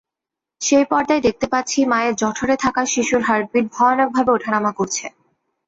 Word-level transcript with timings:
সেই 0.61 0.85
পর্দায় 0.91 1.21
দেখতে 1.23 1.45
পাচ্ছি 1.53 1.79
মায়ের 1.91 2.13
জঠরে 2.21 2.55
থাকা 2.63 2.81
শিশুর 2.85 3.21
হার্টবিট 3.27 3.65
ভয়ানকভাবে 3.75 4.31
ওঠানামা 4.33 4.71
করছে। 4.79 5.05